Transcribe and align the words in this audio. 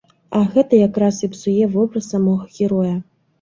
А 0.37 0.39
гэта 0.53 0.79
якраз 0.87 1.19
і 1.27 1.29
псуе 1.33 1.67
вобраз 1.75 2.09
самога 2.15 2.49
героя. 2.57 2.97